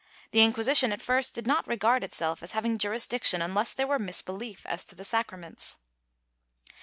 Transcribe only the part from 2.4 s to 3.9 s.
as having jurisdiction unless there